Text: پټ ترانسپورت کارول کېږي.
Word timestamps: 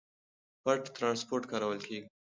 پټ 0.63 0.81
ترانسپورت 0.95 1.43
کارول 1.51 1.79
کېږي. 1.87 2.07